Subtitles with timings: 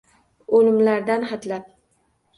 [0.61, 1.71] O’limlardan xatlab…